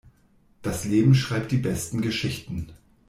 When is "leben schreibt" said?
0.85-1.51